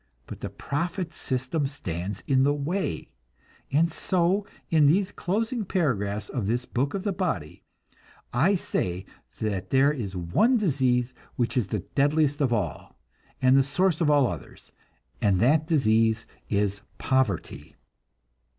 [0.25, 3.09] But the profit system stands in the way;
[3.71, 7.61] and so, in these closing paragraphs of this Book of the Body,
[8.33, 9.05] I say
[9.39, 12.97] that there is one disease which is the deadliest of all,
[13.43, 14.71] and the source of all others,
[15.21, 17.75] and that disease is poverty.